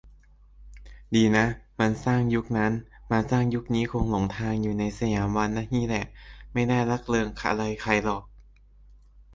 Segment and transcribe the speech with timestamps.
[1.15, 1.45] ดีนะ
[1.79, 2.71] มันสร้างยุคนั้น
[3.11, 6.05] มาสร้างยุคนี้คงหลงทางอยู่ในสยามวันนี่แหละ
[6.53, 8.23] ไม่ได้รักเริกอะไรใครหรอก